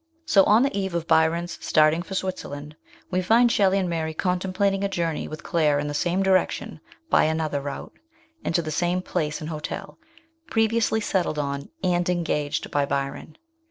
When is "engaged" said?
12.09-12.71